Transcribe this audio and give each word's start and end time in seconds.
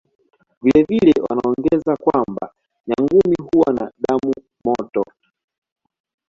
Vile 0.61 0.83
vile 0.83 1.13
wanaongeza 1.29 1.95
kwamba 1.95 2.53
Nyangumi 2.87 3.35
huwa 3.53 3.73
na 3.73 3.91
damu 3.99 4.33
motoY 4.65 5.13